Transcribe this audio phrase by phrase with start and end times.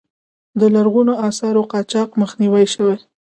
[0.59, 2.97] د لرغونو آثارو قاچاق مخنیوی شوی؟